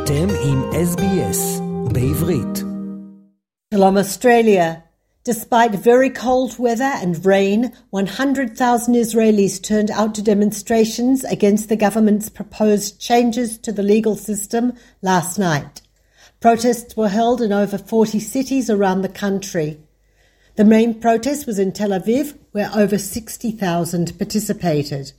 [0.00, 1.60] אתם עם SBS
[1.92, 2.64] בעברית.
[3.74, 4.82] Shalom Australia.
[5.24, 12.28] Despite very cold weather and rain, 100,000 Israelis turned out to demonstrations against the government's
[12.28, 14.72] proposed changes to the legal system
[15.02, 15.82] last night.
[16.40, 19.80] Protests were held in over 40 cities around the country.
[20.56, 25.12] The main protest was in Tel Aviv, where over 60,000 participated.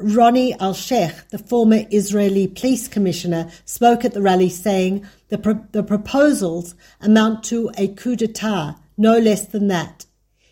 [0.00, 5.82] Ronnie Al-Sheikh, the former Israeli police commissioner, spoke at the rally saying the, pro- the
[5.82, 10.06] proposals amount to a coup d'etat, no less than that.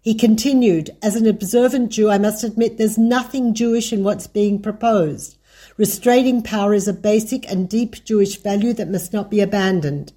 [0.00, 4.60] He continued, as an observant Jew, I must admit there's nothing Jewish in what's being
[4.62, 5.36] proposed.
[5.76, 10.12] Restraining power is a basic and deep Jewish value that must not be abandoned.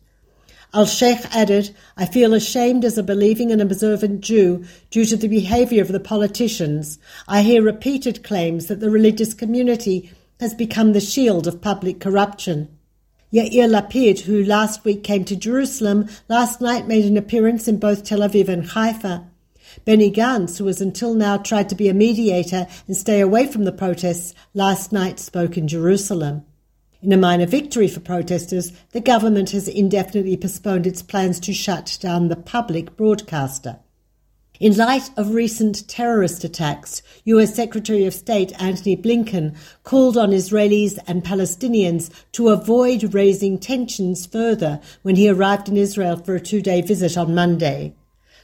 [0.73, 5.27] Al Sheikh added, I feel ashamed as a believing and observant Jew due to the
[5.27, 6.97] behaviour of the politicians.
[7.27, 12.69] I hear repeated claims that the religious community has become the shield of public corruption.
[13.33, 18.05] Yair Lapid, who last week came to Jerusalem, last night made an appearance in both
[18.05, 19.27] Tel Aviv and Haifa.
[19.83, 23.65] Benny Gantz, who has until now tried to be a mediator and stay away from
[23.65, 26.45] the protests, last night spoke in Jerusalem.
[27.03, 31.97] In a minor victory for protesters, the government has indefinitely postponed its plans to shut
[31.99, 33.79] down the public broadcaster.
[34.59, 40.99] In light of recent terrorist attacks, US Secretary of State Antony Blinken called on Israelis
[41.07, 46.61] and Palestinians to avoid raising tensions further when he arrived in Israel for a two
[46.61, 47.95] day visit on Monday.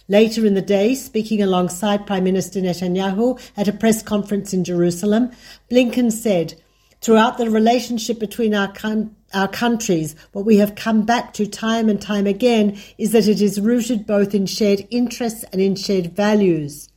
[0.08, 5.30] Later in the day, speaking alongside Prime Minister Netanyahu at a press conference in Jerusalem,
[5.70, 6.60] Blinken said,
[7.02, 11.90] Throughout the relationship between our, con- our countries, what we have come back to time
[11.90, 16.16] and time again is that it is rooted both in shared interests and in shared
[16.16, 16.90] values.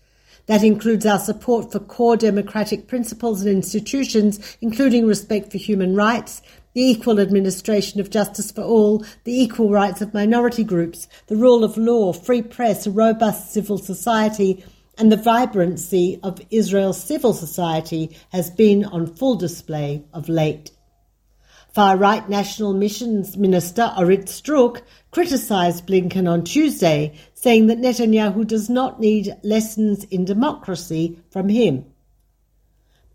[0.46, 6.42] That includes our support for core democratic principles and institutions, including respect for human rights,
[6.72, 11.62] the equal administration of justice for all, the equal rights of minority groups, the rule
[11.62, 14.64] of law, free press, a robust civil society,
[15.00, 20.72] and the vibrancy of Israel's civil society has been on full display of late.
[21.72, 28.68] Far right National Missions Minister Orit Struk criticised Blinken on Tuesday, saying that Netanyahu does
[28.68, 31.86] not need lessons in democracy from him.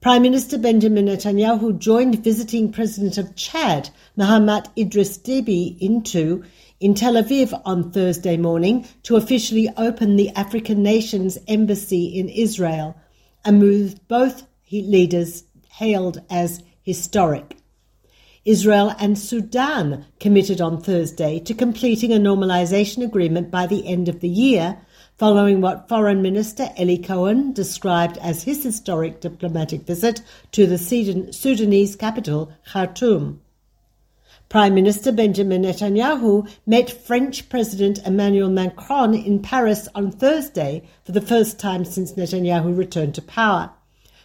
[0.01, 6.43] Prime Minister Benjamin Netanyahu joined visiting President of Chad, Mahamat Idris Deby, into
[6.79, 12.97] in Tel Aviv on Thursday morning to officially open the African nation's embassy in Israel,
[13.45, 17.57] a move both leaders hailed as historic.
[18.43, 24.19] Israel and Sudan committed on Thursday to completing a normalization agreement by the end of
[24.19, 24.77] the year,
[25.17, 30.21] following what Foreign Minister Eli Cohen described as his historic diplomatic visit
[30.51, 33.41] to the Sudanese capital, Khartoum.
[34.47, 41.19] Prime Minister Benjamin Netanyahu met French President Emmanuel Macron in Paris on Thursday for the
[41.19, 43.71] first time since Netanyahu returned to power.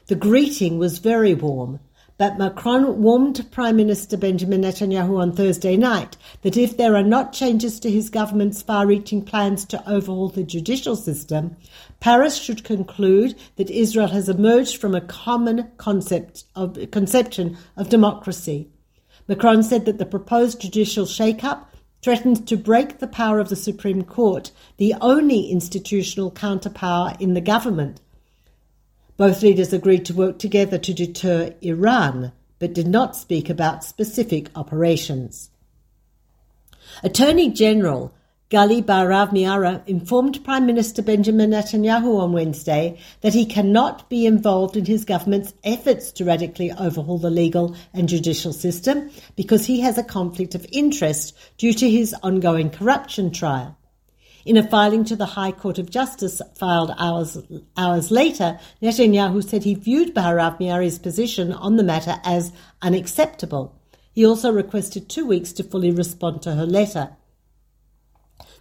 [0.08, 1.80] The greeting was very warm,
[2.18, 7.32] but Macron warned Prime Minister Benjamin Netanyahu on Thursday night that if there are not
[7.32, 11.56] changes to his government's far reaching plans to overhaul the judicial system,
[11.98, 18.68] Paris should conclude that Israel has emerged from a common concept of, conception of democracy.
[19.30, 24.02] Macron said that the proposed judicial shake-up threatens to break the power of the Supreme
[24.02, 28.00] Court, the only institutional counterpower in the government.
[29.16, 34.50] Both leaders agreed to work together to deter Iran, but did not speak about specific
[34.56, 35.50] operations.
[37.04, 38.12] Attorney General
[38.50, 44.76] Gali Baharav Miara informed Prime Minister Benjamin Netanyahu on Wednesday that he cannot be involved
[44.76, 49.98] in his government's efforts to radically overhaul the legal and judicial system because he has
[49.98, 53.78] a conflict of interest due to his ongoing corruption trial.
[54.44, 57.38] In a filing to the High Court of Justice filed hours,
[57.76, 62.50] hours later, Netanyahu said he viewed Baharav Miara's position on the matter as
[62.82, 63.76] unacceptable.
[64.12, 67.10] He also requested two weeks to fully respond to her letter.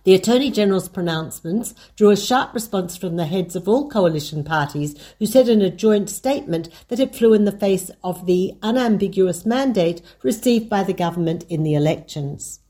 [0.05, 4.95] The Attorney General's pronouncements drew a sharp response from the heads of all coalition parties,
[5.19, 9.45] who said in a joint statement that it flew in the face of the unambiguous
[9.45, 12.61] mandate received by the government in the elections.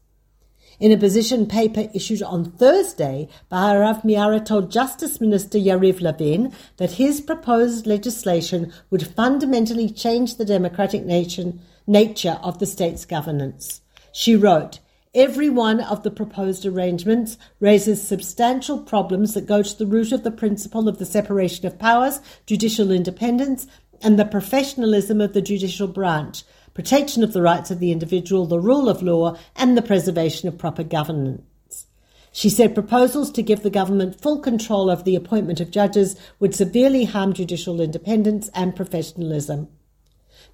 [0.79, 6.93] In a position paper issued on Thursday, Baharav Miara told Justice Minister Yariv Levin that
[6.93, 13.81] his proposed legislation would fundamentally change the democratic nation, nature of the state's governance.
[14.13, 14.79] She wrote,
[15.15, 20.21] Every one of the proposed arrangements raises substantial problems that go to the root of
[20.21, 23.65] the principle of the separation of powers, judicial independence,
[24.03, 26.43] and the professionalism of the judicial branch,
[26.75, 30.59] protection of the rights of the individual, the rule of law, and the preservation of
[30.59, 31.87] proper governance.
[32.31, 36.53] She said proposals to give the government full control of the appointment of judges would
[36.53, 39.69] severely harm judicial independence and professionalism.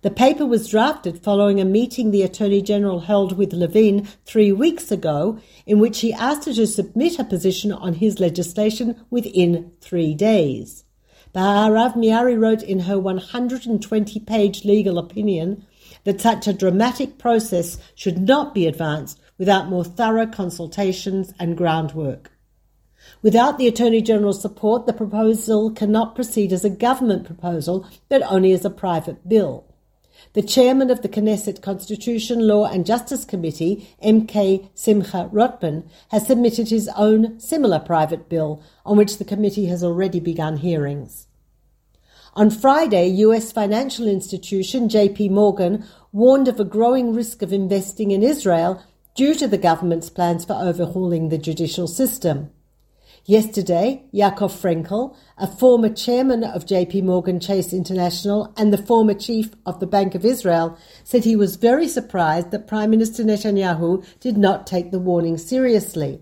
[0.02, 4.92] The paper was drafted following a meeting the Attorney General held with Levin three weeks
[4.92, 10.14] ago, in which he asked her to submit a position on his legislation within three
[10.14, 10.84] days.
[11.34, 15.66] Baharav Miara wrote in her 120 page legal opinion
[16.04, 22.32] that such a dramatic process should not be advanced without more thorough consultations and groundwork.
[23.22, 28.52] Without the Attorney General's support, the proposal cannot proceed as a government proposal, but only
[28.52, 29.66] as a private bill.
[30.34, 36.70] The chairman of the Knesset Constitution, Law and Justice Committee, MK Simcha Rothman, has submitted
[36.70, 41.28] his own similar private bill, on which the committee has already begun hearings.
[42.34, 48.24] On Friday, US financial institution JP Morgan warned of a growing risk of investing in
[48.24, 48.84] Israel
[49.16, 52.50] due to the government's plans for overhauling the judicial system.
[53.28, 59.50] Yesterday, Yaakov Frenkel, a former chairman of JP Morgan Chase International and the former chief
[59.66, 64.38] of the Bank of Israel, said he was very surprised that Prime Minister Netanyahu did
[64.38, 66.22] not take the warning seriously.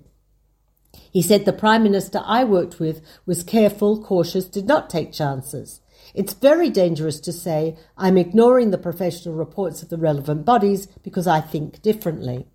[1.11, 5.81] He said the Prime Minister I worked with was careful, cautious, did not take chances.
[6.15, 11.27] It's very dangerous to say, I'm ignoring the professional reports of the relevant bodies because
[11.27, 12.47] I think differently.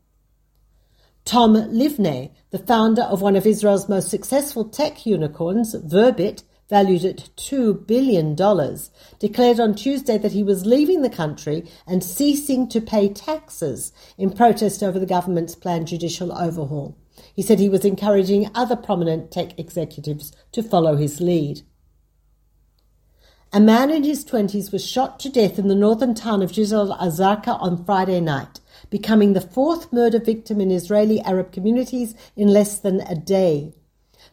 [1.28, 7.28] Tom Livne, the founder of one of Israel's most successful tech unicorns, Verbit, valued at
[7.36, 8.34] $2 billion,
[9.18, 14.30] declared on Tuesday that he was leaving the country and ceasing to pay taxes in
[14.30, 16.96] protest over the government's planned judicial overhaul.
[17.36, 21.60] He said he was encouraging other prominent tech executives to follow his lead.
[23.52, 26.90] A man in his 20s was shot to death in the northern town of Jisr
[26.90, 32.78] al-Azarqa on Friday night becoming the fourth murder victim in Israeli Arab communities in less
[32.78, 33.74] than a day.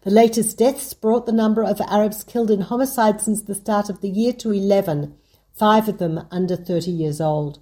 [0.01, 4.01] The latest deaths brought the number of Arabs killed in homicide since the start of
[4.01, 5.15] the year to 11,
[5.53, 7.59] five of them under 30 years old.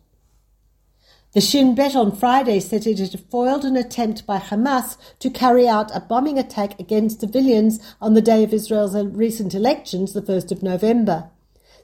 [1.33, 5.67] The Shin Bet on Friday said it had foiled an attempt by Hamas to carry
[5.67, 10.51] out a bombing attack against civilians on the day of Israel's recent elections, the 1st
[10.51, 11.31] of November.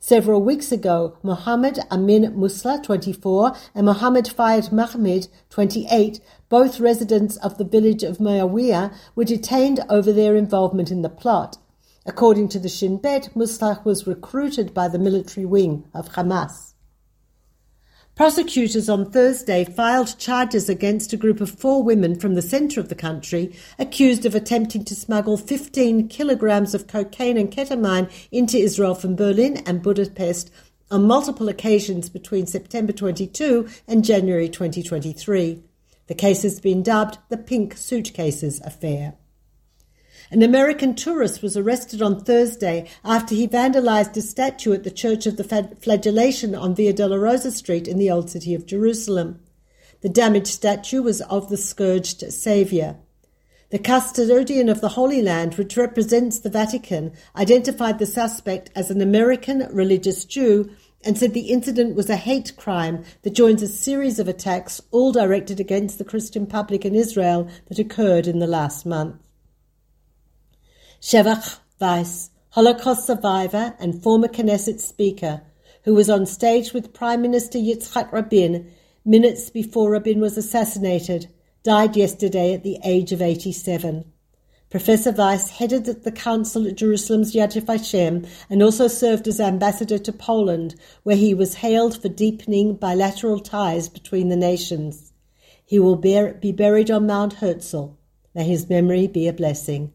[0.02, 7.58] Several weeks ago, Mohammed Amin Musla, 24, and Mohammed Fayed Mahmoud, 28, both residents of
[7.58, 11.58] the village of Muawiyah, were detained over their involvement in the plot.
[12.06, 16.69] According to the Shin Bet, Muslah was recruited by the military wing of Hamas.
[18.20, 22.90] Prosecutors on Thursday filed charges against a group of four women from the centre of
[22.90, 28.94] the country accused of attempting to smuggle 15 kilograms of cocaine and ketamine into Israel
[28.94, 30.52] from Berlin and Budapest
[30.92, 35.64] on multiple occasions between September 22 and January 2023.
[36.08, 39.14] The case has been dubbed the Pink Suitcases Affair.
[40.32, 45.26] An American tourist was arrested on Thursday after he vandalized a statue at the Church
[45.26, 49.40] of the Flagellation on Via Dolorosa Street in the Old City of Jerusalem.
[50.02, 52.98] The damaged statue was of the scourged Saviour.
[53.72, 59.02] The custodian of the Holy Land, which represents the Vatican, identified the suspect as an
[59.02, 60.70] American religious Jew
[61.04, 65.12] and said the incident was a hate crime that joins a series of attacks, all
[65.12, 69.16] directed against the Christian public in Israel, that occurred in the last month.
[71.02, 75.42] Shevach Weiss, Holocaust survivor and former Knesset speaker,
[75.86, 78.70] who was on stage with Prime Minister Yitzhak Rabin
[79.06, 81.28] minutes before Rabin was assassinated,
[81.64, 84.12] died yesterday at the age of 87.
[84.70, 90.12] Professor Weiss headed the council at Jerusalem's Yad Vashem and also served as ambassador to
[90.12, 95.14] Poland, where he was hailed for deepening bilateral ties between the nations.
[95.66, 97.92] He will be buried on Mount Herzl.
[98.36, 99.94] May his memory be a blessing.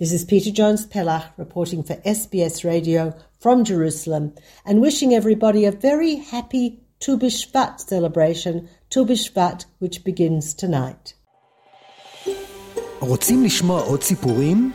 [0.00, 3.02] This is Peta Jones Pellach reporting for SBS Radio
[3.40, 4.32] from Jerusalem
[4.64, 6.66] and wishing everybody a very happy
[7.00, 11.14] Tu B'Shvat celebration, Tu B'Shvat, which begins tonight.
[13.00, 14.72] רוצים לשמוע עוד סיפורים?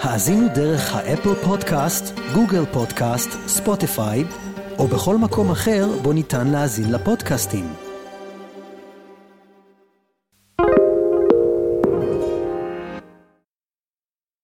[0.00, 4.24] האזינו דרך האפל פודקאסט, גוגל פודקאסט, ספוטיפיי,
[4.78, 7.85] או בכל מקום אחר בו ניתן להאזין לפודקאסטים.